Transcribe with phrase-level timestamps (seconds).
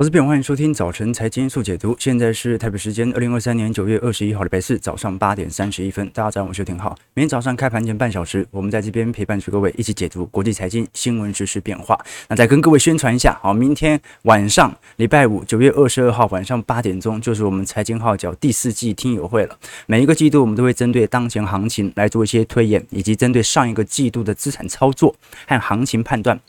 [0.00, 1.94] 我是边，欢迎收听早晨财经速解读。
[1.98, 6.08] 现在是台北时间二零二三年九月二十一号礼拜四早上八点三十一分。
[6.14, 6.96] 大家早上好，我是廷浩。
[7.12, 12.02] 每天早上开盘前半小时，我们在这边陪伴着各位一起解读国际财经新闻、时事变化。
[12.28, 19.58] 那再跟各位宣传一下，好，明天晚上礼拜五九月二十二号晚上八点钟，就是我们财经号角第四季听友会了。
[19.84, 25.14] 每一个季度，我们都会针对当前行情来做一些推演，以及针对上一个季度的资产操作
[25.46, 26.40] 和行情判断。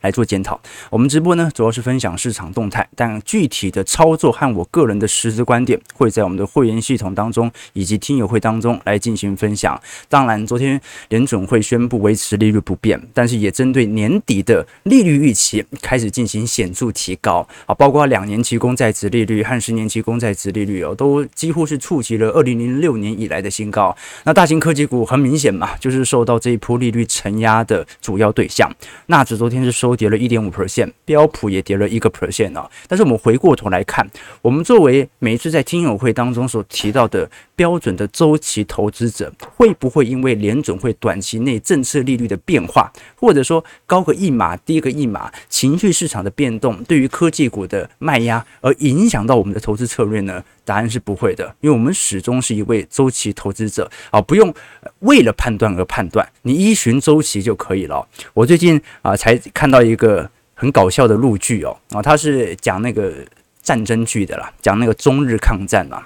[0.00, 0.60] 来做检讨。
[0.90, 9.80] 我们直播呢，主要是分享市场动态，但具体的操作和我个人的实质观点，会在我们的会员系统当中以及听友会当中来进行分享。
[10.08, 23.96] 当然，昨天联准会宣布维持利率不变，但是也针对年底的利率预期开始进行显著提高啊，包括两年期公债殖利率和十年期公债殖利率哦，都几乎是触及了二零零六年以来的新高。
[24.24, 28.70] 那大型科技股很明显嘛，就是受到这一波利率承压的主要对象。
[29.06, 29.85] 纳指昨天是收。
[29.86, 32.68] 都跌了一点五 percent，标普也跌了一个 percent 啊。
[32.88, 34.04] 但是我们回过头来看，
[34.42, 50.42] 我们作为每一次在听友会当中所提到的标准的周期投资者，会不会因为联准会短期内政策利率的变化，或者说高个一码低个一码，情绪市场的变动，对于科技股的卖压而影响到我们的投资策略呢？
[50.66, 54.52] 答案是不会的，因为我们始终是一位周期投资者啊，不用
[54.98, 58.06] 为了判断而判断，你依循周期就可以了。
[58.34, 63.14] 我最近啊才看到一个很搞笑的录剧哦，啊，他是讲那个
[63.62, 66.04] 战争剧的啦，讲那个中日抗战嘛。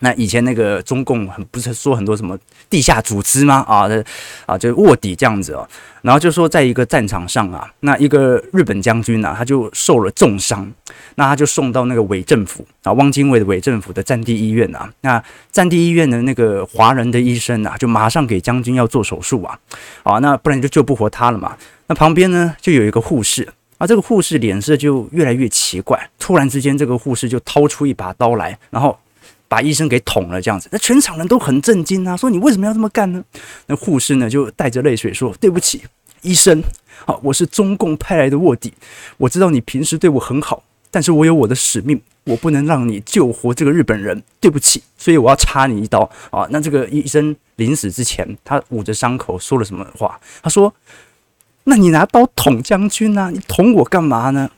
[0.00, 3.64] 那以前那个中共很不是说很多什么地下组织吗？
[3.68, 3.88] 啊，
[4.46, 5.66] 啊就卧底这样子哦。
[6.02, 10.70] 然后就说在一个战场上啊，那一个日本将军啊，他就受了重伤，
[11.16, 14.90] 那他就送到那个伪政府啊，汪精卫的伪政府的战地医院啊。
[15.02, 19.58] 那战地医院的那个华人的医生啊，就马上给将军要做手术啊，
[20.02, 21.54] 啊，那不然就救不活他了嘛。
[21.86, 28.98] 那旁边呢就有一个护士啊，这个护士脸色就越来越奇怪，突然之间这个护士就掏出一把刀来，然后。
[29.50, 33.20] 把医生给捅了，这样子，那全场人都很震惊啊，说你为什么要这么干呢？
[33.66, 35.82] 那护士呢就带着泪水说：“对不起，
[36.22, 36.62] 医生，
[37.04, 38.72] 好，我是中共派来的卧底，
[39.16, 50.20] 我知道你平时对我很好，但是我有我的使命，我不能让你救活这个日本人，对不起，所以我要插你一刀啊。”那这个医生临死之前，他捂着伤口说了什么话？
[50.40, 50.72] 他说
[51.64, 53.30] ：“那你拿刀捅将军啊？
[53.30, 54.48] 你捅我干嘛呢？”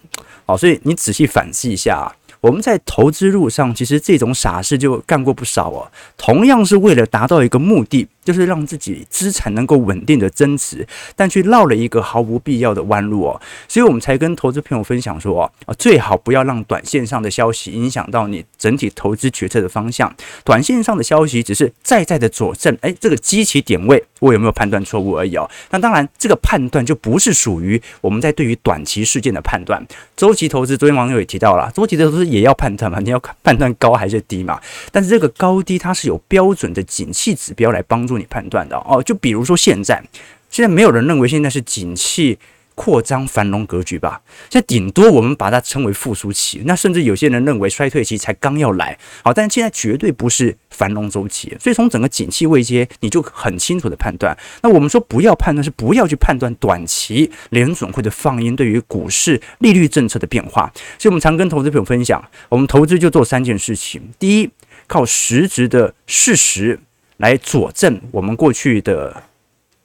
[0.45, 2.13] 好，所以你仔细反思一下啊。
[2.43, 5.91] 我们在投资路上，其实这种傻事就干过不少哦。
[6.19, 8.07] 同样是为了达到一个目的。
[8.25, 20.15] 就是让自己资产能够稳定的增值，但却绕了一个毫无必要的弯路哦，所以我们才跟投资朋友分享说啊，最好不要让短线上的消息影响到你整体投资决策的方向。
[20.45, 25.51] 短线上的消息只是在在的佐证，哎，这个基期点位我有没有判断错误而已哦。
[25.71, 29.85] 那当然，这个判断就不是属于我们在对于短期事件的判断。
[30.17, 34.61] 周期投资，昨天网友也提到了，周期投资也要判断嘛，你要判断高还是低嘛。
[34.93, 38.12] 但是这个高低它是有标准的景气指标来帮助。
[38.13, 40.03] 助你判断的哦，就比如说现在，
[40.51, 42.39] 现在没有人认为现在是景气
[42.75, 44.21] 扩张繁荣格局吧？
[44.49, 48.99] 现在顶多我们把它称为复苏期，那甚至有些人认为衰退期才刚要来。
[49.23, 54.37] 好，但是现在绝对不是繁荣周期，所以从整个景气位阶，你就很清楚的判断。
[54.63, 60.73] 那我们说不要判断，是不要去判断短期联准会的放鹰对于股市利率政策的变化。
[60.99, 64.51] 所以我们常跟投资朋友分享，我们投资就做三件事情：第一，
[64.87, 66.81] 靠实质的事实。
[67.23, 69.23] 来佐证我们过去的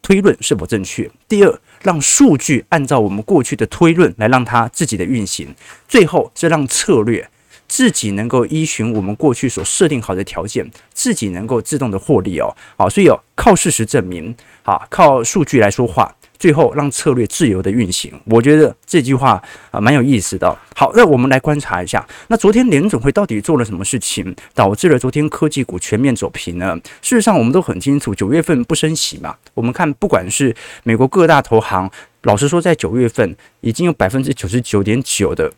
[0.02, 1.08] 推论是否正确。
[1.28, 5.54] 第二，让数据按照我们过去的推论来让它自己的运行。
[5.88, 7.30] 最后是让策略
[7.68, 12.56] 自己能够依循我们过去所设定好的条件，自己能够自动的获利哦。
[12.76, 16.16] 好，所以哦，靠事实证明，好，靠数据来说话。
[16.40, 20.56] 最后让策略自由的运行，我觉得这句话啊蛮有意思的。
[20.76, 26.80] 好，那我们来观察一下，那昨天联总会到底做了什么事情，导致了昨天科技股全面走平呢？
[27.02, 29.36] 事实上，我们都很清楚，九月份不升息嘛。
[29.54, 31.90] 我们看，不管是美国各大投行，
[32.24, 35.52] 老实说，在九月份已经有百分之九十九点九的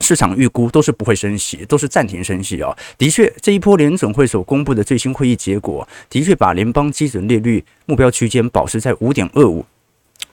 [0.00, 2.76] 市场预估都是不会升息，都是暂停升息哦。
[2.96, 9.64] 的确，这一波联总会所公布的最新会议结果，的确把联邦基准利率目标区间保持在五点二五。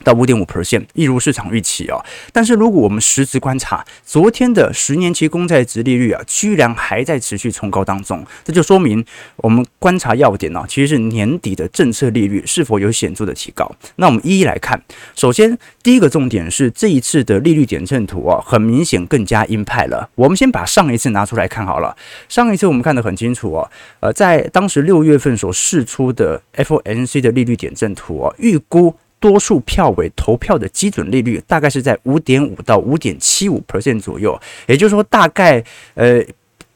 [0.04, 1.98] 到五点五 percent，一如市场预期啊。
[2.32, 9.04] 但是如果我们实质观察，昨天的十年期公债殖利率啊，居然还在持续冲高当中，这就说明
[9.38, 13.70] 我们观察要点呢，其实是年底的政策利率是否有显著的提高。
[13.98, 14.82] 那我们一一来看，
[15.16, 20.10] 首先第一个重点是这一次的利率点阵图啊，很明显更加鹰派了。
[20.16, 21.96] 我们先把上一次拿出来看好了，
[22.28, 23.70] 上一次我们看得很清楚啊，
[24.00, 28.96] 呃，在当时六月份所释出的 FOMC 的利率点阵图啊，预估。
[29.22, 34.38] 多数票委投票的基准利率大概是在五点五到五点七五 percent 左右，
[34.68, 35.64] 也就是说大概
[35.94, 36.22] 呃。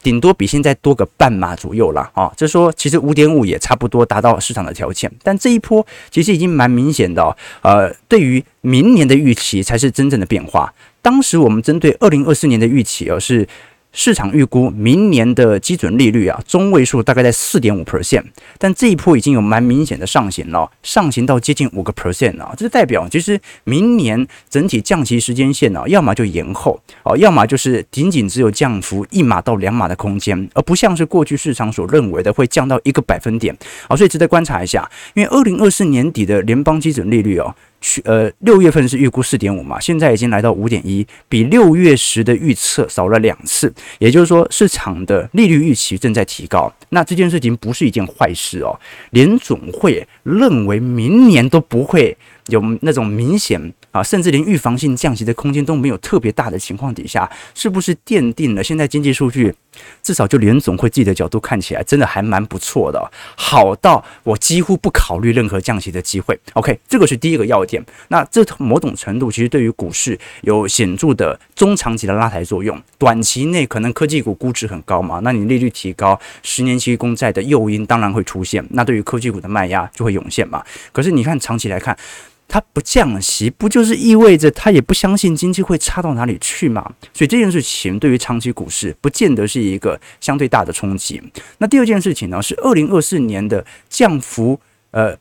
[0.06, 10.71] 顶多比现在多个半码左右了啊，就是说其实五点五也差不多达到市场的条件，但这一波其实已经蛮明显的哦，呃，对于明年的预期才是真正的变化。
[11.01, 13.48] 当时我们针对二零二四年的预期而是。
[13.97, 18.25] 市场预估明年的基准利率啊，中位数大概在四点五 percent，
[18.57, 33.57] 但这一波已经有蛮明显的上行了，上行到接近五个 percent 啊，这代表其实明年整体降息时间线呢，要么就延后啊，要么就是仅仅只有降幅一码到两码的空间，而不像是过去市场所认为的会降到一个百分点
[33.88, 37.56] 啊，所以值得观察一下，因为二零二四年底的联邦基准利率哦。
[38.03, 46.71] 呃，六月份是预估四点五嘛，现在已经来到五点一，比六月时的预测少了两次，也就是说市场的利率预期正在提高。
[46.89, 48.79] 那这件事情不是一件坏事哦，
[49.11, 52.15] 联总会认为明年都不会
[52.47, 59.53] 有那种明显啊，甚至连预防性降息的空间都没有特别大的情况底下，是不是奠定了现在经济数据？
[60.01, 66.39] 至少就联总会自己的角度看起来，真的还蛮不错的，好到我几乎不考虑任何降息的机会。
[66.53, 67.83] OK，这个是第一个要点。
[68.07, 72.81] 那这某种程度其实对于股市有显著的中长期的拉抬作用。
[72.98, 80.63] 短期内可能科技股估值很高嘛，那你利率提高，十年期公债的诱因当然会出现，那对于科技股的卖压就会涌现嘛。
[80.94, 81.98] 可是你看长期来看。
[82.47, 86.94] 它不降息，不就是意味着它也不相信经济会差到哪里去吗？
[87.13, 91.21] 所以这件事情对于长期股市不见得是一个相对大的冲击。
[91.57, 94.59] 那第二件事情呢，是二零二四年的降幅，
[94.92, 95.18] 呃。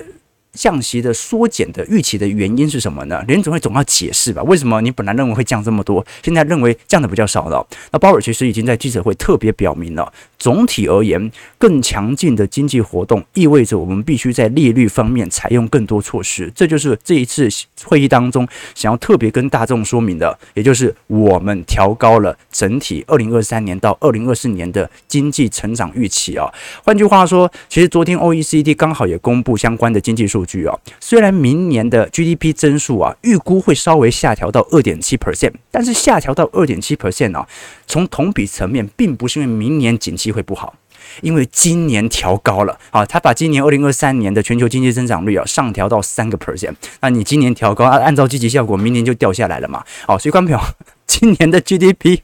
[0.54, 3.22] 降息的缩减的预期的原因是什么呢？
[3.26, 4.42] 联总会总要解释吧？
[4.44, 7.66] 为什么你本来认为会降这么多，现在认为降的比较少了？
[7.90, 16.50] 那鲍尔其实已经在记者会特别表明了，总体而言，更强劲的经济活动意味着我们必须在利率方面采用更多措施。
[16.54, 17.48] 这就是这一次
[17.84, 26.48] 会议当中想要特别跟大众说明的，也就是我们调高了整体二零二三年到二零二四年的经济成长预期啊。
[26.84, 30.43] 换句话说，其实昨天 OECD 刚好也公布相关的经济数。
[30.44, 37.46] 据啊，虽然明年的 GDP 增速啊预估会稍微下调到二点七 percent，但是下调到二点七 percent 啊，
[37.86, 40.74] 从同比层面，并不是因为明年景气会不好，
[41.22, 49.84] 因为今年调高了啊，他把今年二零二三年的全球经济增长率啊上调到三个 percent，那你今年调高，按按照积极效果，明年就掉下来了嘛？
[50.06, 50.74] 好，所以观众朋友，
[51.06, 52.20] 今年的 GDP。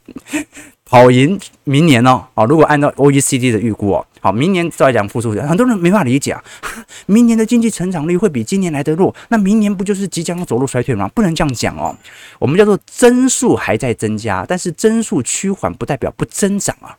[0.83, 6.43] 跑赢明年哦，好，如果按照 OECD 的预估哦，好，明年再讲复苏，很多人没法理解啊，
[7.07, 11.07] 明年的经济成长率会比今年来的弱，那明年不就是即将要走入衰退吗？
[11.09, 11.95] 不能这样讲哦，
[12.37, 16.95] 我们叫做增速还在增加，但是增速趋缓不代表不增长啊。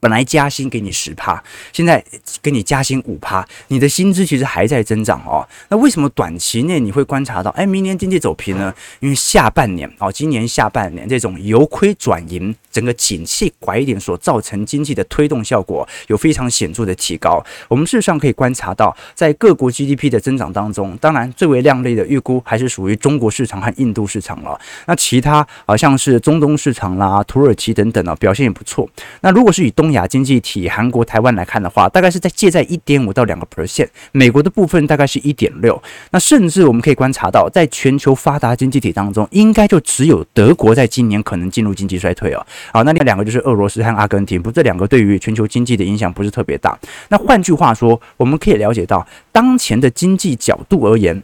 [0.00, 2.02] 本来加薪给你十趴，现在
[2.42, 5.46] 给你加薪五趴，你的薪资其实还在增长哦。
[5.68, 8.74] 那为什么短期内你会观察到，哎，明年经济走平呢？
[9.00, 17.44] 因为下半年哦，今年下半年这种由亏转盈，整个景气拐点所造成经济的推动效果有非常显著的提高。
[17.68, 24.58] 我们事实上可以观察到，在各国 GDP 的增长当中，当然最为亮丽的预估还是属于中国市场和印度市场了。
[24.86, 28.88] 那其他好像是中东市场啦、土耳其等等呢，表现也不错。
[29.20, 35.80] 那如果是以东东亚经济体韩国、台湾来看的话，大概是在借在一点五到两个 percent，美国的部分大概是一点六。
[36.10, 42.44] 那甚至我们可以观察到，在全球发达经济体当中，应该就只有德国在今年可能进入经济衰退哦。
[42.72, 46.76] 好，那另两个就是俄罗斯和阿根廷，不，这两个对于全球经济的影响不是特别大。
[47.10, 51.22] 那换句话说，我们可以了解到，当前的经济角度而言，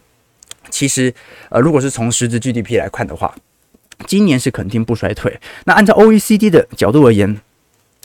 [0.71, 1.13] 其实
[1.51, 3.35] 呃，如果是从实质 GDP 来看的话，
[4.07, 5.41] 今年是肯定不衰退。
[5.65, 7.41] 那按照 OECD 的角度而言，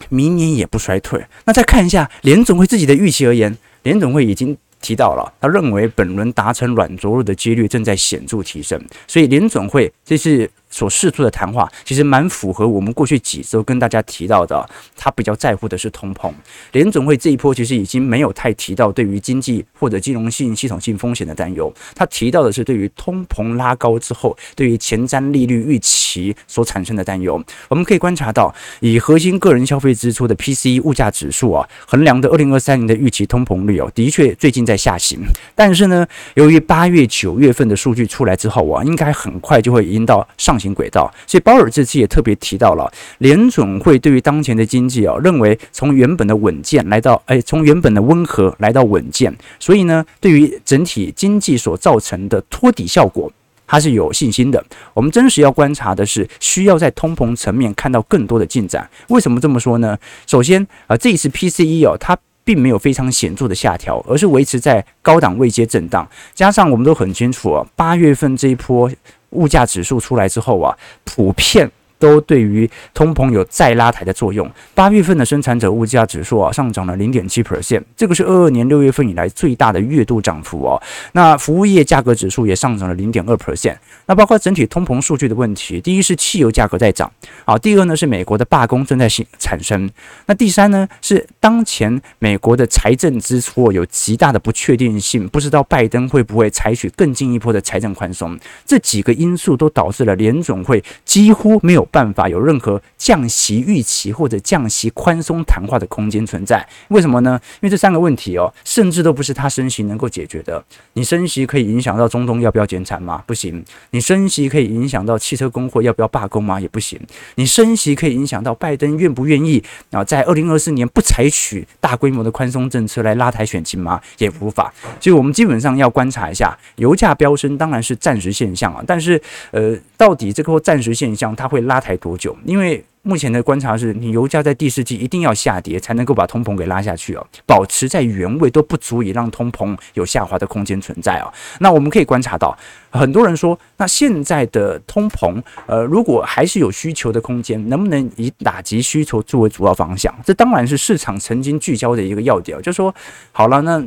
[0.09, 1.23] 明年也不衰退。
[1.45, 8.81] 那再看一下联总会自己的预期而言，联总会已经提到了，他认为本轮达成软着陆的几率正在显著提升。
[9.07, 10.49] 所以联总会这是。
[10.77, 16.31] 所释出的谈话其实蛮符合我们过去几周跟大家提到的，他比较在乎的是通膨。
[16.71, 27.43] 联总会这一波其实已经没有太提到对于经济或者金融性系统性风险的担忧，他提到的是对于通膨拉高之后对于前瞻利率预期所产生的担忧。
[27.69, 35.21] 我们可以观察到，以核心个人消费支出的 PCE 物价指数啊，衡量的二零二三年的预期通膨率哦，的确最近在下行。
[35.55, 36.05] 但是呢，
[36.35, 40.55] 由于八月九月份的数据出来之后啊，应该很快就会引到上。
[40.59, 53.31] 行轨道，所以鲍尔这次也特别提到了联准会对于当前的经济啊，认为从原本的稳健来到，哎，从原本的温和来到稳健，所以呢，对于整体经济所造成的托底效果，
[53.65, 54.63] 他是有信心的。
[54.93, 58.89] 我们真实要观察的是，需要在通膨层面看到更多的进展。
[59.09, 59.97] 为什么这么说呢？
[60.25, 66.07] 首先啊，这一次 PCE 哦，它并没有非常显著的下调，而是维持在高档位阶震荡。
[66.33, 68.89] 加上我们都很清楚啊，八月份这一波
[69.31, 71.69] 物价指数出来之后啊，普遍。
[71.99, 74.49] 都对于通膨有再拉抬的作用。
[74.73, 80.81] 八月份的生产者物价指数啊上涨了零点七 percent，这个是二二年六月份以来最大的月度涨幅哦。
[81.13, 83.75] 那服务业价格指数也上涨了零点二 percent。
[84.05, 87.11] 那包括整体通膨数据的问题，第一是汽油价格在涨，
[87.45, 89.89] 啊，第二呢是美国的罢工正在产生，
[90.27, 101.86] 那第三呢是当前美国的财政支出有极大的不确定性，不知道拜登会不会采取更进一步的财政宽松，这几个因素都导致了联总会几乎没有。
[101.87, 106.67] 办法有任何降息预期或者降息宽松谈话的空间存在？
[106.89, 107.39] 为什么呢？
[107.55, 110.63] 因为这三个问题哦，甚至都不是他升息能够解决的。
[110.93, 113.23] 你升息可以影响到中东要不要减产吗？
[113.25, 113.63] 不行。
[113.91, 116.59] 你升息可以影响到汽车工会要不要罢工吗？
[116.59, 116.99] 也不行。
[117.35, 123.99] 你升息可以影响到拜登愿不愿意啊，在二零二四年不采取大规模的宽松政策来拉抬选情吗？
[124.17, 124.73] 也无法。
[124.99, 132.35] 所以我们基本上要观察一下，油价飙升当然是暂时现象啊，但是呃，到底这个暂时现象它会拉抬多久？
[132.45, 137.25] 因为目前的观察是，你油价在第四季一定要下跌，才能够把通膨给拉下去哦。
[137.45, 141.31] 保持在原位都不足以让通膨有下滑的空间存在哦。
[141.59, 142.57] 那我们可以观察到，
[142.89, 150.13] 很多人说，那现在的通膨，呃，如果还是有需求的空间，能不能以打击需求作为主要方向？
[150.25, 152.93] 这当然是市场曾经聚焦的一个要点，就是说，
[153.31, 153.81] 好了，那。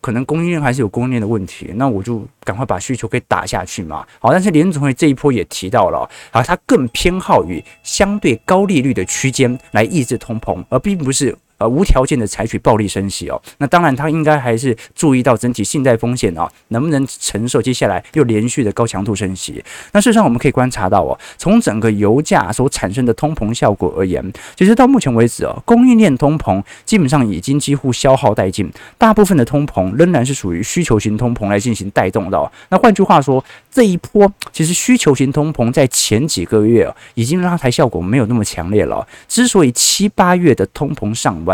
[0.00, 4.06] 可能供应链还是有供应链的问题，那我就赶快把需求给打下去嘛。
[4.18, 11.36] 好，但是联准会这一波也提到了，啊，它更偏好于相对高利率的区间来抑制通膨，而并不是。
[11.62, 19.62] 呃，无条件的采取暴力升息哦，那当然他应该还是注意到整体信贷风险啊，能不能承受接下来又连续的高强度升息？
[19.92, 32.52] 那事实上我们可以观察到哦，从整个油价所产生的通膨效果而言，其实到目前为止哦，供应链通膨基本上已经几乎消耗殆尽，大部分的通膨仍然是属于需求型通膨来进行带动的。
[32.70, 39.06] 那换句话说，这一波其实需求型通膨在前几个月已经拉抬效果没有那么强烈了。
[39.28, 41.44] 之所以七八月的通膨上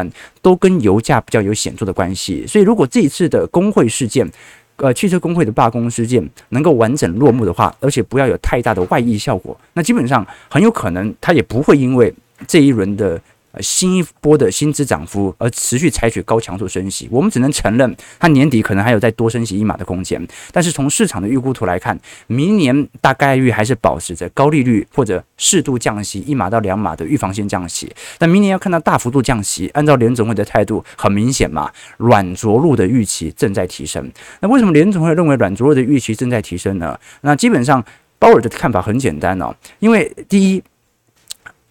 [0.43, 4.29] 都跟油价比较有显著的关系，所以如果这一次的工会事件，
[4.77, 12.13] 呃，汽车工会的罢工事件能够完整落幕的话，而且不要有太大的外溢效果，那基本上很有可能它也不会因为
[12.47, 13.21] 这一轮的。
[13.61, 20.25] 新一波的薪资涨幅而持续采取高强度升息，我们只能承认它年底可能还有再多升息一码的空间。
[20.53, 27.91] 但是从市场的预估图来看，明年大概率还是保持着高利率或者适度降息一码到两码的预防性降息。
[28.19, 34.09] 但明年要看到大幅度降息，按照联总会的态度，很明显嘛，软着陆的预期正在提升。
[34.41, 36.99] 那为什么联总会认为软着陆的预期正在提升呢？
[37.23, 37.85] 那基本上
[38.19, 40.63] 鲍尔的看法很简单哦，因为第一。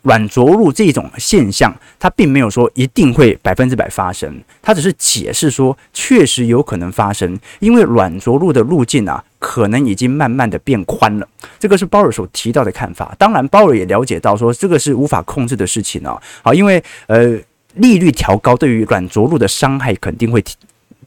[0.08, 11.28] 软着陆这种现象，它并没有说一定会百分之百发生，它只是解释说确实有可能发生，因为软着陆的路径啊，可能已经慢慢的变宽了。
[11.60, 13.14] 这个是鲍尔所提到的看法。
[13.20, 16.18] 当然，鲍尔也了解到说这个是无法控制的事情啊。
[16.42, 17.38] 好，因为呃
[17.74, 20.56] 利率调高对于软着陆的伤害肯定会提。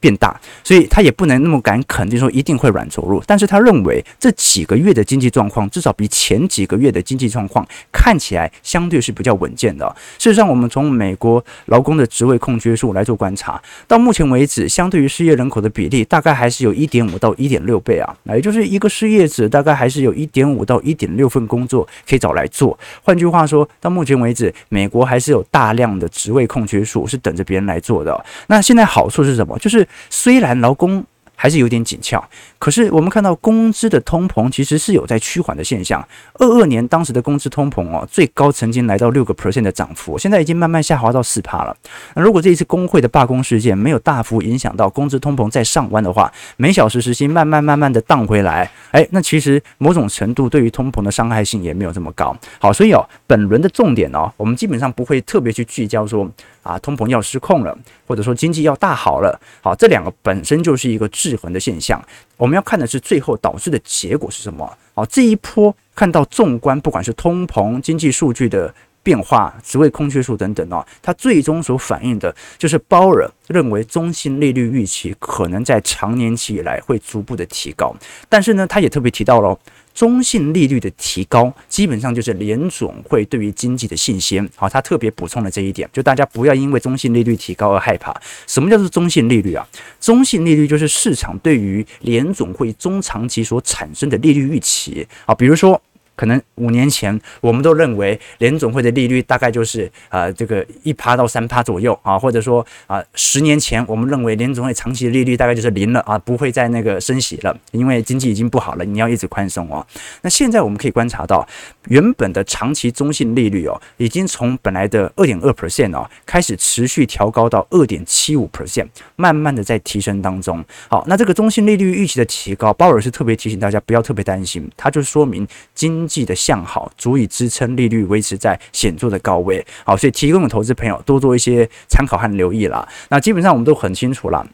[0.00, 9.94] 变大，所以他也不能那么敢肯定说一定会软着陆，但是他认为这几个月的经济状况至少比前几个月的经济状况看起来相对是比较稳健的。
[10.18, 22.78] 事实上，我们从美国劳工的职位空缺数来做观察，到目前为止，相对于失业人口的比例，大概还是有一点五到一点六倍啊，那也就是一个失业者大概还是有一点五到一点六份工作可以找来做。
[23.02, 28.24] 换句话说，到目前为止，美国还是有大量的职位空缺数是等着别人来做的。
[28.46, 29.58] 那现在好处是什么？
[29.58, 31.04] 就是虽然劳工
[31.34, 32.22] 还是有点紧俏，
[32.58, 36.06] 可是我们看到工资的通膨其实是有在趋缓的现象。
[36.34, 41.74] 二二年当时的工资通膨哦，最高曾经来到六个 percent 的涨幅，现在已经慢慢下滑到四趴了。
[42.14, 52.36] 那如果这一次工会的罢工事件没有大幅影响到工资通膨再上弯的话，每小时时薪慢慢慢慢的荡回来，哎，那其实某种程度对于通膨的伤害性也没有这么高。
[52.58, 56.30] 好，所以哦，本轮的重点哦，我们基本上不会特别去聚焦说。
[56.62, 57.76] 啊，通膨要失控了，
[58.06, 62.02] 或者说经济要大好了，好，这两个本身就是一个制衡的现象。
[62.36, 64.76] 我们要看的是最后导致的结果是什么。
[64.94, 77.94] 好，这一波看到纵观，不管是通膨、经济数据的变化、职位空缺数等等哦，它最终所反映的就是鲍尔认为中性利率预期可能在长年期以来会逐步的提高，
[78.28, 79.58] 但是呢，他也特别提到了。
[80.00, 84.48] 中性利率的提高，基本上就是联总会对于经济的信心。
[84.56, 88.18] 好，他特别补充了这一点，就大家不要因为中性利率提高而害怕。
[88.46, 89.68] 什么叫做中性利率啊？
[90.00, 95.06] 中性利率就是市场对于联总会中长期所产生的利率预期。
[95.26, 95.78] 好，比如说。
[96.20, 109.86] 可能五年前我们都认为联总会的利率大概就是呃这个一趴到三趴左右啊，或者说啊十年前我们认为联总会长期的利率大概就是零了啊，不会再那个升息了，因为经济已经不好了，你要一直宽松哦。
[110.20, 111.48] 那现在我们可以观察到，
[111.88, 120.62] 原本的长期中性利率哦，已经从本来的二点二 percent 哦，开始持续调高到二点七五 percent，慢慢的在提升当中。
[120.88, 129.64] 好，那这个中性利率预期的提高，鲍尔是特别提醒大家不要特别担心，它就说明经济的向好足以支撑利率维持在显著的高位。
[129.84, 132.86] 好，所以提供的投资朋友多做一些参考和留意啦。
[133.08, 134.44] 那基本上我们都很清楚了，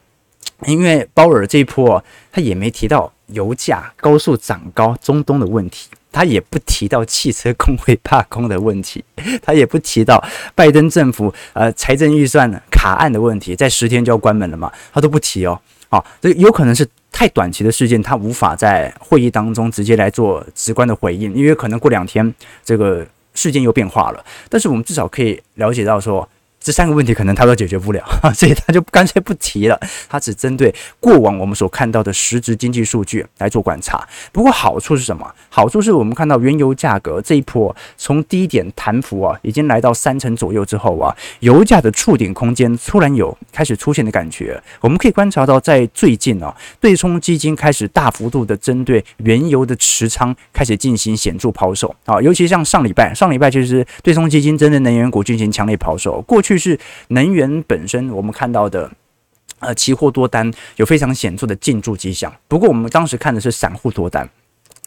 [0.66, 5.88] 因为鲍尔这一波他也没提到油价高速涨高、中东的问题。
[6.12, 9.04] 他也不提到汽车工会罢工的问题，
[9.44, 15.60] 他也不提到拜登政府呃财政预算卡案的问题，在十天就要关门了嘛，他都不提哦。
[15.90, 22.34] 好，这有可能是太短期的事件，他无法在会议当中直接来做直观的回应，因为可能过两天
[22.64, 24.24] 这个事件又变化了。
[24.48, 26.28] 但是我们至少可以了解到说。
[26.66, 28.04] 这三个问题可能他都解决不了，
[28.34, 29.80] 所以他就干脆不提了。
[30.08, 34.04] 他只针对过往我们所看到的实质经济数据来做观察。
[34.32, 35.32] 不过好处是什么？
[35.48, 44.60] 好处是我们看到原油价格这一波从低点弹幅啊，已经来到三成左右之后啊，油价的触顶空间突然有开始出现的感觉。
[44.80, 56.20] 我们可以观察到，在最近啊，对冲基金开始大幅度的针对原油的持仓开始进行显著抛售啊，尤其像上礼拜，上礼拜就是对冲基金针对能源股进行强烈抛售。
[56.22, 56.55] 过去。
[56.56, 58.90] 就是能源本身，我们看到的，
[59.58, 62.34] 呃，期货多单有非常显著的进驻迹象。
[62.48, 64.26] 不过，我们当时看的是散户多单，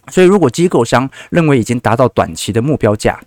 [0.09, 3.21] 所以如果机构商认为已经达到短期的目标价。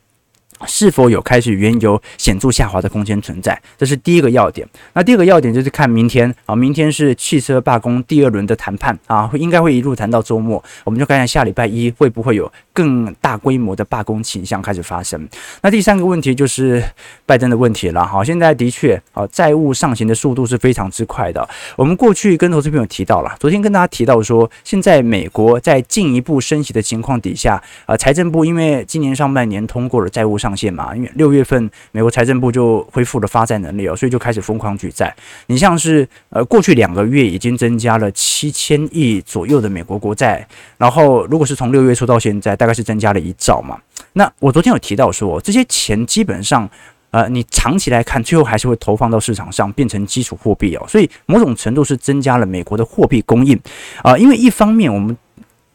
[0.66, 3.60] 是否有开始原油显著下滑的空间存在？
[3.76, 4.66] 这是第一个要点。
[4.92, 10.62] 那第二个要点就是看明天啊，明天是汽车罢工第二轮的谈判啊，应该会一路谈到周末。
[10.84, 15.28] 我们就看看下礼拜一会不会有更大规模的罢工倾向开始发生。
[15.62, 16.82] 那第三个问题就是
[17.26, 18.06] 拜登的问题了。
[18.06, 21.48] 好，现在的确啊，债务上行的速度是非常之快的。
[21.76, 35.14] 我们过去跟投资朋友提到了，昨天跟大家提到说，现在美国在进一步升息的情况底下啊，财政部因为今年上半年通过了债务上上限嘛，因为六月份美国财政部就恢复了发债能力哦，所以就开始疯狂举债。
[35.46, 43.80] 你像是呃过去两个月已经增加了七千亿左右的美国国债，然后如果是从六月初到现在，大概是增加了一兆嘛。
[44.12, 46.68] 那我昨天有提到说，这些钱基本上
[47.12, 53.58] 呃你长期来看，最后还是会投放到市场上，变成基础货币哦，所以某种程度是增加了美国的货币供应
[54.02, 55.16] 啊，因为一方面我们。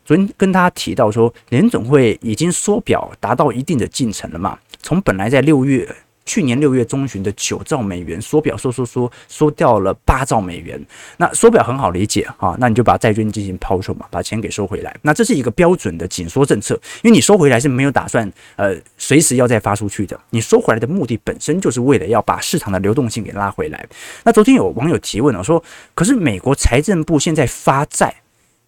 [0.06, 4.58] 昨天跟大家提到说，联总会已经缩表达到一定的进程了嘛？
[4.88, 5.86] 从本来在六月，
[6.26, 10.82] 去年六月中旬的九兆美元缩表缩缩缩缩掉了八兆美元。
[11.17, 14.95] 那缩表很好理解啊，那你就把债券进行抛售嘛，把钱给收回来。
[15.02, 20.17] 那这是一个标准的紧缩政策，因为你收回来是没有打算呃随时要再发出去的。
[20.30, 23.86] 你收回来的目的本身就是为了要把市场的流动性给拉回来。
[24.23, 25.62] 那昨天有网友提问了，说，
[25.93, 28.15] 可是美国财政部现在发债。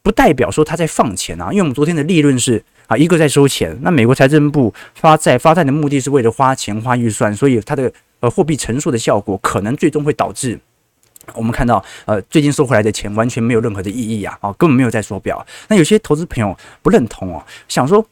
[0.01, 10.59] 不代表说他在放钱啊，因为我们昨天的利润是啊，一个在收钱，那美国财政部发债发债的目的是为了花钱花预算，所以它的呃货币乘数的效果可能最终会导致
[11.35, 15.45] 我们看到呃最近收回来的钱完全没有任何的意义啊，啊根本没有在缩表。
[15.67, 18.03] 那有些投资朋友不认同哦，想说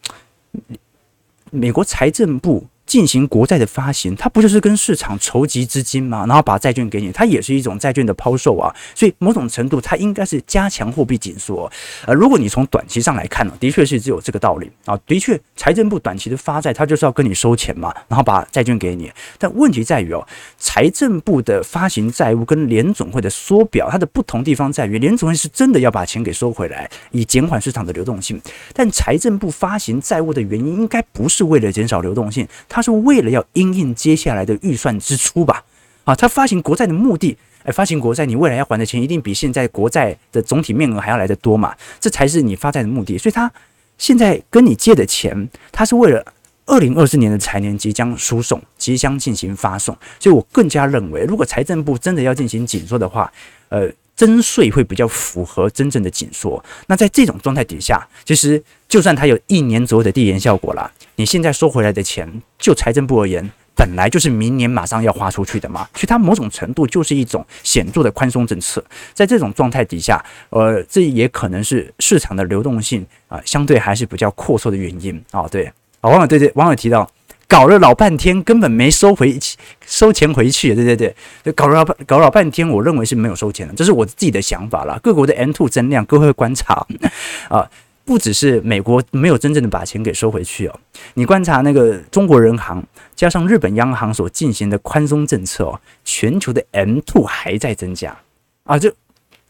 [1.51, 2.67] 美国财政部。
[2.87, 6.25] 进行国债的发行，它不就是跟市场筹集资金吗？
[6.25, 8.73] 然后把债券给你，它也是一种债券的抛售啊。
[8.95, 11.69] 所以某种程度，它应该是加强货币紧缩。
[12.05, 14.97] 呃，如果你从短期上来看呢，的确是只有这个道理啊。
[15.05, 19.11] 的确，财政部短期的发债，它就是要跟你收钱嘛，然后把债券给你。
[19.37, 20.25] 但问题在于哦，
[20.57, 28.41] 财政部的发行债务跟联总会的缩表，它的不同地方在于，联总会是真的要把钱给收回来，以减缓市场的流动性。
[28.73, 32.47] 但财政部发行债务的原因，应该不是为了减少流动性。
[32.77, 35.63] 他是为了要因应接下来的预算支出吧？
[36.03, 41.75] 啊，他发行国债的目的，哎，发行国债，你未来要还的钱一定比现在国债的总体面额还要来得多嘛？
[41.99, 43.17] 这才是你发债的目的。
[43.17, 43.51] 所以，他
[43.97, 46.23] 现在跟你借的钱，他是为了
[46.67, 49.97] 二零二四年的财年即将输送，即将进行发送。
[50.19, 53.33] 所以我更加认为，如果财政部真的要进行紧缩的话，
[53.69, 56.61] 呃，征税会比较符合真正的紧缩。
[56.87, 60.91] 那在这种状态底下，其实就算它有一年左右的递延效果了。
[61.15, 68.83] 你现在收回来的钱，就财政部而言，本来就是明年马上要花出去的嘛，所以它某种程度就是一种显著的宽松政策。
[69.13, 75.65] 在这种状态底下，呃，这也可能是市场的流动性啊、相对还是比较阔绰的原因啊、对，
[76.01, 77.07] 啊，网友对对，网友提到，
[77.47, 79.39] 搞了老半天根本没收回
[79.85, 84.99] 收钱回去，对对对，搞了搞了老半天，我认为是没有收钱的，这是我自己的想法啦。
[85.01, 86.85] 各国的 M2 增量，各位观察
[87.49, 87.69] 啊。
[88.05, 90.79] 不只是美国没有真正的把钱给收回去哦，
[91.15, 92.81] 你观察那个中国人行
[93.13, 98.17] 加上日本央行所进行的宽松政策哦，全球的 M2 还在增加
[98.63, 98.79] 啊！
[98.79, 98.89] 就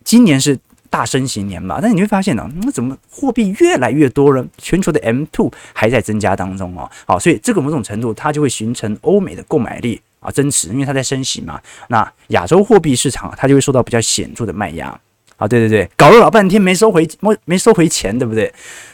[0.04, 0.58] 今年是
[0.90, 4.46] 大升息年嘛，但你会发现呢，那怎么货币越来越多了？
[4.58, 11.62] 全球的 M two 还在增加当中哦，好，所以这个某种程度它就会形成欧美的购买力啊增持，因为它在升息嘛。
[11.90, 15.00] 那亚洲货币市场它就会受到比较显著的卖压。
[15.38, 18.52] 啊，对对对，搞了老半天没收回，没没收回钱，对不对？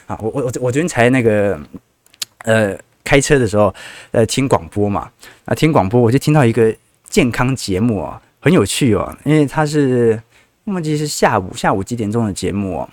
[0.08, 1.58] 啊，我我我我昨天才那个，
[2.40, 3.74] 呃，开车的时候，
[4.12, 5.10] 呃，听广播嘛，
[5.46, 6.76] 啊，听广播我就听到一个
[7.08, 10.22] 健康节目啊，很有趣哦，因为它是
[10.66, 12.90] 忘记是下午下午几点钟的节目哦，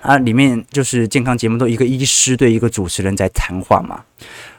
[0.00, 4.02] 啊，里面就是健康节目都一个医师对一个主持人在谈话嘛，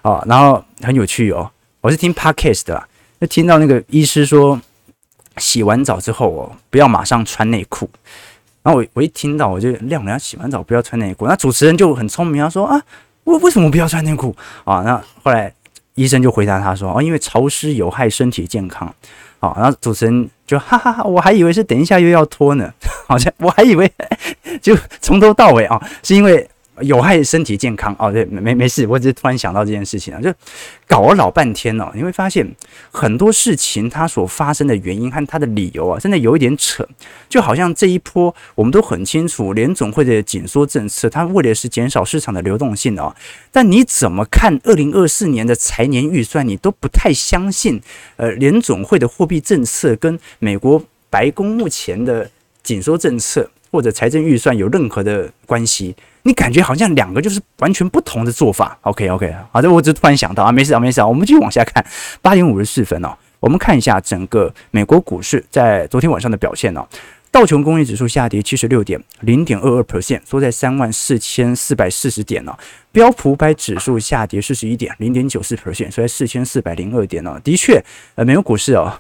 [0.02, 1.50] 啊，然后很有趣哦，
[1.82, 2.88] 我是听 Podcast 的，
[3.22, 4.60] 就听到那个医师说。
[5.38, 7.90] 洗完澡之后哦，不要马上穿内裤。
[8.62, 11.26] 然后我我一听到我就亮了，洗完澡不要穿内裤。
[11.26, 12.82] 那主持人就很聪明，他说啊，
[13.24, 14.82] 我为什么不要穿内裤啊？
[14.82, 15.54] 那后来
[15.96, 18.94] 医生就回答他说哦，因为潮湿有害身体健康。
[19.40, 22.74] 好，然后主持人就哈哈哈，我还以为是等一下又要拖呢，
[23.08, 23.92] 好像我还以为
[24.60, 26.50] 就从头到尾啊，是因为。
[26.82, 30.34] 有害身体健康哦，对，没没事，我只是突然想到这件事情啊，就
[30.88, 32.48] 搞了老半天哦，你会发现
[32.92, 36.88] 很多事情它所发生的原因和它的理由啊，真的有一点扯，
[37.28, 43.16] 就好像这一波我们都很清楚，联总会的紧缩政策，它为的是减少市场的流动性哦，
[43.52, 47.82] 但你怎么看二零二四年的财年预算，你都不太相信，
[48.18, 52.30] 呃，联总会的货币政策跟美国白宫目前的
[52.62, 55.96] 紧缩政策或者财政预算有任何的关系？
[56.24, 58.78] 你感觉好像两个就是完全不同的做法。
[58.82, 61.86] OK OK，好的，我只突然想到啊，没事啊，没事啊，我们继续往下看。
[62.22, 66.86] 八点五十四分哦，我们看一下整个美国股市在昨天晚上的表现哦。
[67.32, 72.58] 道琼工业指数下跌七十六点，零点二二 percent，缩在三万四千四百四十点哦。
[72.92, 77.40] 标普五百指数下跌四十一点，零点九四 percent，缩在四千四百零二点哦。
[77.44, 77.80] 的确，
[78.16, 79.00] 呃，美国股市哦。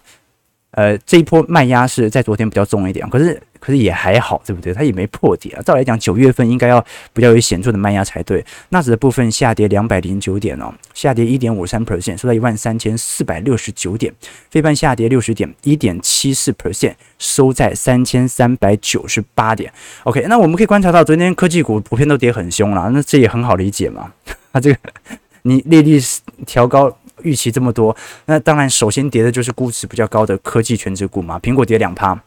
[0.71, 4.71] 呃，这一波卖压是在昨天比较重一点，可是可是也还好，对不对？
[4.71, 5.62] 它也没破底啊。
[5.63, 6.79] 照来讲，九月份应该要
[7.12, 8.45] 比较有显著的卖压才对。
[8.69, 14.13] 纳指的部分下跌两百零九点哦，下跌一点五三 percent，收在一万三千四百六十九点。
[14.51, 19.73] 费半下跌六十点，一点七四 percent，收在三千三百九十八点。
[20.03, 24.12] OK，那我们可以观察到，昨天科技股普遍都跌很凶了，那这也很好理解嘛。
[24.53, 24.79] 它 这个
[25.49, 25.99] 你利率
[26.45, 26.95] 调高。
[27.21, 27.93] 预期这么多，
[28.27, 31.38] 那当然首先跌的就是估值比较高的科技全值股嘛。
[31.39, 32.17] 苹果跌两趴，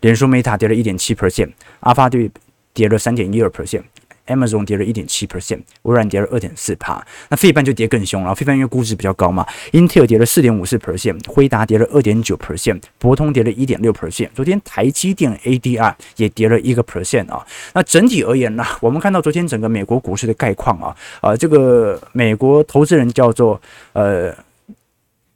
[0.00, 2.30] 脸书 Meta 跌了一点七 percent，阿发对
[2.72, 3.82] 跌了三点一二 percent。
[4.28, 8.34] Amazon 跌了一点七 percent，微软跌了二点四趴，那费半就跌更凶了。
[8.34, 14.28] 费半因为估值比较高嘛，Intel 跌了四点五四 percent，辉达跌了二点九 percent，博通跌了一点六 percent。
[14.34, 17.44] 昨天台积电 ADR 也跌了一个 percent 啊。
[17.74, 23.60] 那整体而言呢，我们看到昨天整个美国股市的概况啊，呃，这个美国投资人叫做
[23.92, 24.34] 呃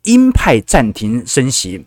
[0.04, 1.84] 鹰派暂停升息。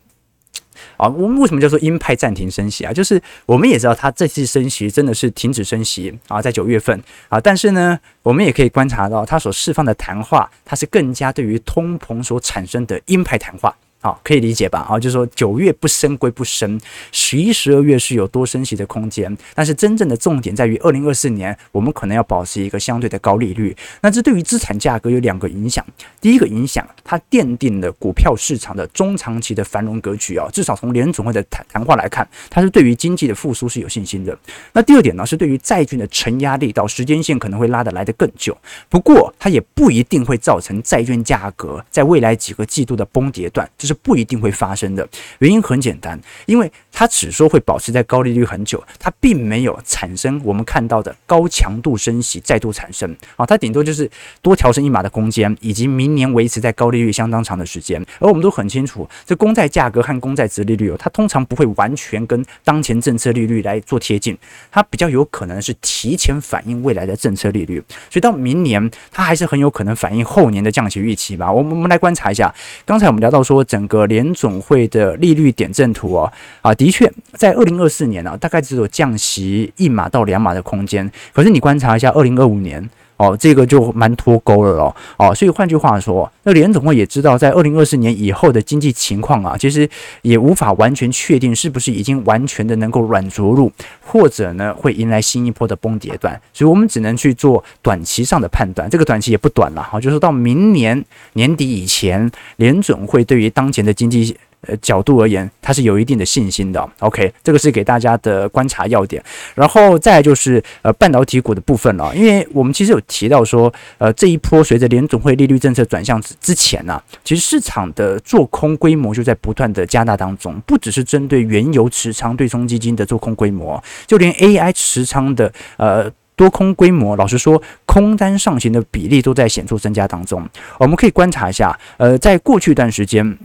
[0.97, 2.93] 啊，我们为什么叫做鹰派暂停升息啊？
[2.93, 13.75] 就是我们也知道，它这次升息真的是停止升息啊，在九月份啊，但是呢，我们也可以观察到，它所释放的谈话，它是更加对于通膨所产生的鹰派谈话。
[14.05, 14.85] 好，可以理解吧？
[14.87, 16.79] 啊，就是说九月不升归不升，
[17.11, 23.75] 十一、十二月是有多升息的空间，但是真正的重点在于二零二四年，我们可能要保持一个相对的高利率。
[24.01, 25.83] 那这对于资产价格有两个影响。
[26.21, 34.37] 第一个影响，它奠定了股票市场的中长期的繁荣格局啊，至少从联总会的谈谈话来看，它是对于经济的复苏是有信心的。
[34.73, 38.55] 那第二点呢，是对于债券的承压力到时间线可能会拉得来得更久。
[38.87, 43.94] 不过，它也不一定会造成债券价格在未来几个季度的崩跌段，就是。
[43.95, 45.07] 不一定会发生的
[45.39, 54.09] 原因很简单，因为它只说会保持在高利率很久，它并没有产生我们看到的高强度升息再度产生啊，它顶多就是
[54.41, 58.03] 多调升一码的空间，以及明年维持在高利率相当长的时间。
[58.19, 64.37] 而我们都很清楚，这公债价格和公债殖利率哦，它通常不会完全跟当前政策利率来做贴近，
[64.69, 71.49] 它比较有可能是提前反映未来的政策利率，所以到明年它还是很有可能反映后年的降息预期吧。
[71.49, 72.53] 我们我们来观察一下，
[72.85, 73.84] 刚才我们聊到说整。
[73.87, 81.09] 个联总会的利率点阵图哦，啊，的确在二零二四年啊，大概只有降息一码到两码的空间。
[81.33, 84.95] 可是你观察一下二零二五年哦，这个就蛮脱钩了咯。
[85.17, 85.33] 哦。
[85.33, 89.89] 所以换句话说，那联总会也知道，在二零二四年以后的经济情况啊，其实
[90.21, 96.39] 也无法完全确定是不是已经完全的能够软着陆，或者呢会迎来新一波的崩跌段。
[96.53, 104.35] 所以我们只能去做短期上的判断，这个短期也不短了哈，就是到明年年底以前，联总会对于当前的经济。
[104.67, 106.89] 呃角度而言，它是有一定的信心的。
[106.99, 109.23] OK，这个是给大家的观察要点。
[109.53, 126.11] 然后再就是呃半导体股的部分了，因为我们其实有提到说，呃这一波随着联总会利率政策转向之前呢、其实市场的做空规模就在不断的加大当中，不只是针对原油持仓对冲基金的做空规模，就连 AI 持仓的呃。
[126.37, 130.45] 多空规模，老实说，空单上行的比例都在显著增加当中。
[130.77, 133.37] 我们可以观察一下，呃，在过去一段时间，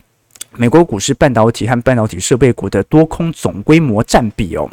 [0.56, 4.68] 美国股市半导体和半导体设备股的多空总规模占比哦。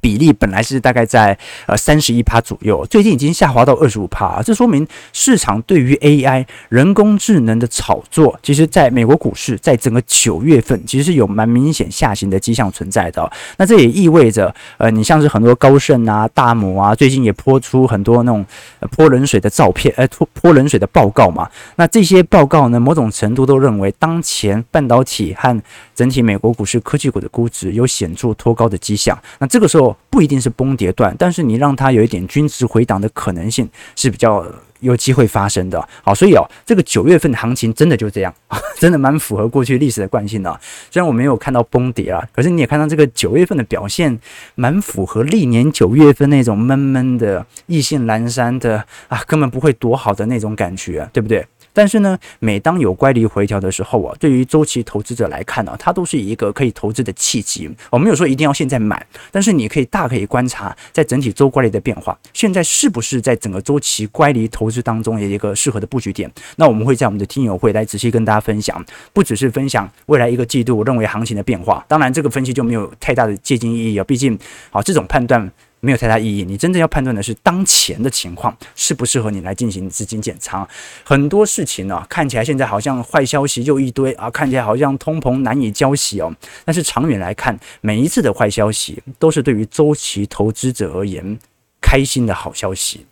[0.00, 13.30] 比例本来是大概在呃三十一趴左右，最近已经下滑到二十五趴，这说明市场对于 AI 人工智能的炒作，其实在美国股市在整个九月份其实是有蛮明显下行的迹象存在的。
[13.56, 18.44] 那这也意味着，呃，你像是很多高盛啊、大摩啊，最近也泼出很多那种
[18.90, 21.48] 泼冷水的照片，呃，泼泼冷水的报告嘛。
[21.76, 25.62] 那这些报告呢，某种程度都认为当前半导体和
[25.94, 29.18] 整体美国股市科技股的估值有显著脱高的迹象。
[29.38, 29.75] 那这个时候。
[29.76, 34.42] 就不一定是崩跌段，但是你让它有一点均值回档的可能性是比较
[34.80, 35.86] 有机会发生的。
[36.02, 38.34] 好，所以哦，这个九月份的行情真的就这样，
[38.80, 40.58] 真的蛮符合过去历史的惯性的。
[40.90, 44.18] 虽然我没有看到崩跌啊，可是你也看到这个九月份的表现
[44.54, 51.46] 蛮符合历年九月份那种闷闷的、意兴阑珊的啊，根本不会多好的那种感觉，对不对？
[51.76, 57.70] 但是呢，每当有乖离回调的时候啊，对于周期投资者来看呢，它都是一个可以投资的契机。
[57.90, 66.32] 我没有说一定要现在买，但是你可以大可以观察在整体周乖离的变化，现在是不是在整个周期乖离投资当中有一个适合的布局点？
[66.56, 74.38] 那我们会在我们的听友会来仔细跟大家分享，不只是分享未来一个季度认为行情的变化，当然这个分析就没有太大的借鉴意义啊，毕竟
[74.70, 75.52] 好这种判断。
[75.80, 76.44] 没有太大意义。
[76.44, 80.66] 你真正要判断的是当前的情况适不适合你来进行资金减仓。
[81.04, 86.34] 很多事情呢、啊，看起来现在好像坏消息又一堆啊，看起来好像通膨难以交息哦。
[86.64, 91.38] 但是长远来看，每一次的坏消息都是对于周期投资者而言
[91.80, 93.06] 开心的好消息。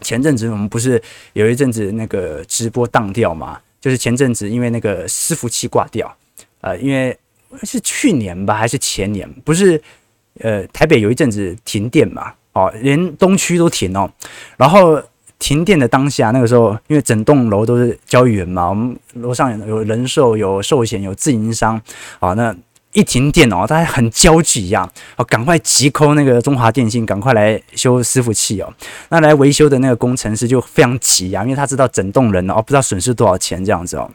[0.00, 1.00] 前阵子我们不是
[1.34, 3.60] 有一阵子那个直播当掉吗？
[3.80, 6.16] 就是前阵子因为那个伺服器挂掉，
[6.60, 7.16] 呃，因为
[7.62, 9.30] 是去年吧还是前年？
[9.44, 9.80] 不是。
[10.40, 14.10] 呃，台北有一阵子停电嘛，哦，连东区都停哦。
[14.56, 15.00] 然后
[15.38, 21.80] 停电的当下，那个时候因为整栋楼都是交易员嘛，我们楼上有人寿、有寿险、有自营商，
[22.18, 22.54] 啊，那
[22.92, 28.72] 一停电哦，大家很焦急一样，哦，赶快急扣那个中华电信，赶快来修伺服器哦。
[29.08, 34.10] 那来维修的那个工程师就非常急啊，因为他知道整栋人哦，不知道损失多少钱这样子哦。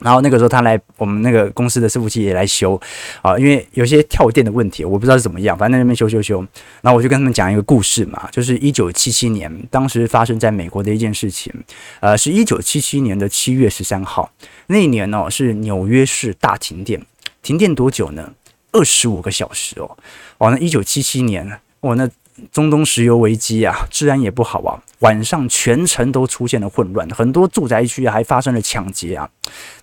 [0.00, 2.80] 然后那个时候他来我们那个公司的伺服器也来修
[3.20, 6.38] 啊，因为有些跳电的问题，我不知道是怎么样，反正那边修修修。
[6.82, 11.52] 然后我就跟他们讲一个故事嘛，就是一九七七年当时发生在美国的一件事情，
[11.98, 14.30] 呃，是一九七七年的七月十三号，
[14.68, 17.04] 那一年哦是纽约市大停电，
[17.42, 18.32] 停电多久呢？
[18.70, 19.96] 二十五个小时哦，
[20.38, 22.08] 哦，那一九七七年，哦那。
[22.52, 29.28] 中东石油危机啊，治安也不好啊，晚上全城都出现了混乱，很多住宅区还发生了抢劫啊。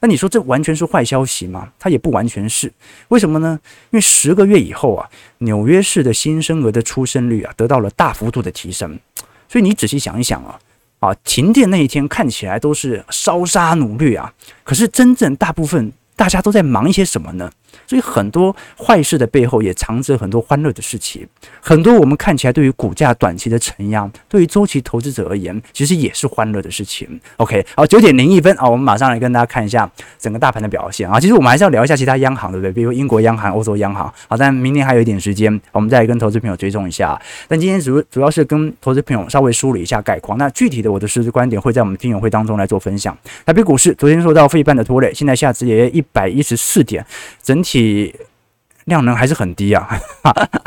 [0.01, 1.69] 那你说这完全是坏消息吗？
[1.79, 2.71] 它也不完全是，
[3.09, 3.59] 为什么呢？
[3.91, 8.99] 因为十个月以后啊，纽约市的新生儿的出生率啊得到了大幅度的提升。
[9.47, 10.59] 所以你仔细想一想啊，
[10.99, 17.51] 啊，停电那一天看起来都是烧杀掳掠啊，可是真正大部分大家都在忙一些什么呢？
[17.87, 21.27] 所以很多坏事的背后也藏着很多欢乐的事情，
[21.61, 27.19] 很多我们看起来对于股价短期的承压，对于周期投资者而言，其实也是欢乐的事情。
[27.37, 31.19] OK，好，九点零一分啊，我们马上来跟大家看一下整个大盘的表现啊。
[31.19, 32.71] 其实我们还是要聊一下其他央行，对不对？
[32.71, 34.11] 比如英国央行、欧洲央行。
[34.27, 37.19] 好，但明年还有一点时间，我们再跟投资朋友追踪一下。
[37.47, 40.37] 但今天主主要是跟投资朋友稍微梳理一下概况。
[40.37, 43.17] 那具体的我的实质观点会在我们听友会当中来做分享。
[43.45, 47.05] 台北股市昨天受到费半的拖累，现在下跌也一百一十四点，
[47.41, 48.15] 整体。
[48.85, 49.99] 量能还是很低啊，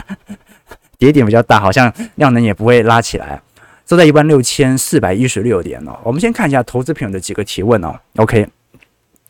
[0.99, 3.41] 跌点比较大，好像量能也不会拉起来，
[3.87, 5.97] 收在一万六千四百一十六点哦。
[6.03, 7.95] 我们先看一下投资品的几个提问哦。
[8.17, 8.45] OK,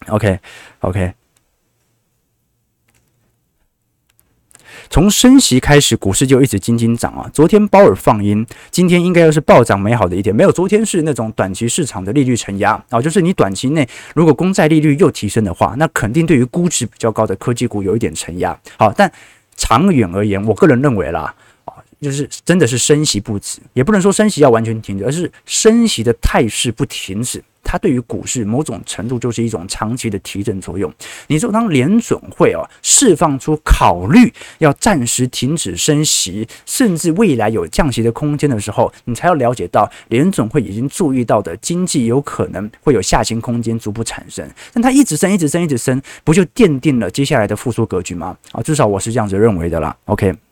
[0.06, 0.40] OK,
[0.80, 1.12] OK
[4.90, 7.28] 从升息开始，股市就一直斤斤涨啊！
[7.32, 10.34] 昨天鲍尔放鹰，今天应该又是暴涨美好的一天。
[10.34, 18.58] 没有，昨天是那种短期市场的利率承压啊，就是你短期内如果公债利率又提升的话，那肯定对于估值比较高的科技股有一点承压。
[18.78, 19.10] 好，但
[19.56, 21.34] 长远而言，我个人认为啦，
[22.00, 27.42] 就是真的是升息不止，也不能说升息要完全停止，而是升息的态势不停止。
[27.64, 30.90] 它对于股市某种程度就是一种长期的提振作用。
[31.26, 44.48] 你说当联准会啊释放出考虑要暂时停止升息，甚至未来有降息的空间的时候，你才要了解到联准会已经注意到的经济有可能会有下行空间逐步产生。
[44.72, 48.34] 但它一直升，一直升，一直升，不就奠定了接下来的复苏格局吗？
[48.52, 49.94] 啊，至少我是这样子认为的啦。
[50.06, 50.47] OK。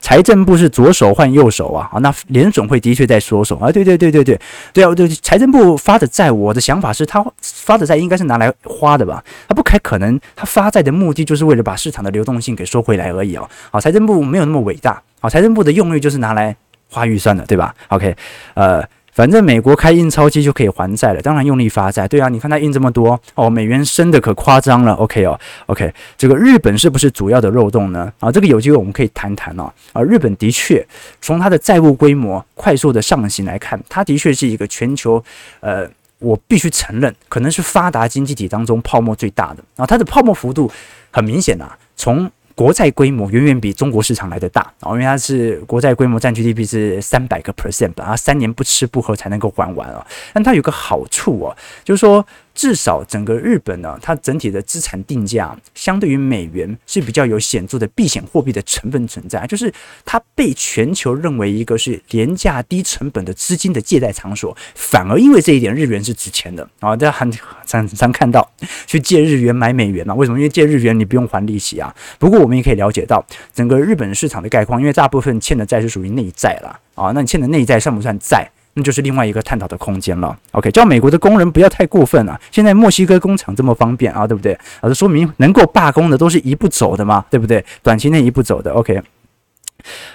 [0.00, 4.40] 财政部是左手换右手啊，啊，那联总会的确在缩手啊，对对对对对
[4.72, 16.54] 对啊，对财政部发的债，我的想法是他发的债应该是拿来花的吧，他不开可能他发债的目的就是为了把市场的流动性给收回来而已哦，好，财政部没有那么伟大，好，财政部的用意就是拿来
[16.88, 18.14] 花预算的，对吧？OK，
[18.54, 18.84] 呃。
[19.20, 22.08] 反正美国开印钞机就可以还债了，当然用力发债。
[22.08, 24.94] 对啊，你看它印这么多哦，美元升的可夸张了。
[24.94, 28.10] OK 哦，OK，这个日本是不是主要的漏洞呢？
[28.18, 29.70] 啊，这个有机会我们可以谈谈哦。
[29.92, 30.82] 啊，日本的确
[31.20, 35.22] 从它的债务规模快速的上行来看，它的确是一个全球，
[35.60, 35.86] 呃，
[36.20, 39.84] 我必须承认，可能是发达经济体当中泡沫最大的啊。
[39.84, 40.72] 它的泡沫幅度
[41.10, 50.06] 很明显啊，从国债规模远远比中国市场来的大啊，因为它是国债规模占 GDP 是三百个 percent 吧，啊，三年不吃不喝才能够还完啊。
[50.32, 52.26] 但它有个好处哦，就是说。
[52.60, 59.72] 至少整个日本呢，它整体的资产定价相对于美元是比较有显著的避险货币的成分存在，就是
[60.04, 66.94] 它被全球认为一个是廉价低成本的资金的借贷场所，反而因为这一点日元是值钱的啊！
[66.94, 67.32] 大家很
[67.64, 68.46] 常常看到
[68.86, 70.14] 去借日元买美元嘛？
[70.14, 70.36] 为什么？
[70.38, 71.94] 因为借日元你不用还利息啊。
[72.18, 78.46] 不过我们也可以了解到整个日本市场的概况，因为大部分欠的债是属于内债了啊，那你欠的内债算不算债？
[78.74, 80.36] 那就是另外一个探讨的空间了。
[80.52, 82.40] OK，叫美国的工人不要太过分啊！
[82.52, 84.52] 现在墨西哥工厂这么方便啊，对不对？
[84.80, 87.64] 啊，这说明能够罢工的都是一步走的嘛，对不对？
[87.82, 88.70] 短期内一步走的。
[88.72, 89.02] OK，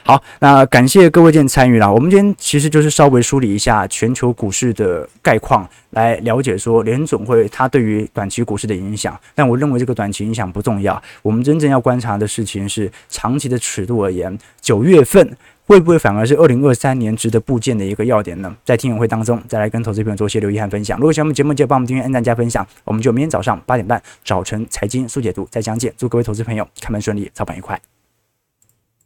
[0.04, 1.94] 好，那感谢各位今天参与了。
[1.94, 9.20] 我们今天其实就是稍微梳理一下全球股市的概况，来了解说联总会它对于短期股市的影响。
[9.34, 15.36] 但我认为这个短期影响不重要，我们真正要观察的事情是长期的尺度而言，九月份。
[15.65, 18.56] 会不会反而是二零二三年值得部件的一个要点呢？
[18.63, 20.99] 在听友会当中，再来跟投资朋友做一些留意和分享。
[20.99, 22.65] 如果喜欢我们节目，记得帮我们订阅、按赞、加分享。
[22.84, 25.91] 我们就明天早上八点半早晨财经速解读再相见。
[25.97, 27.80] 祝各位投资朋友开门顺利，操盘愉快。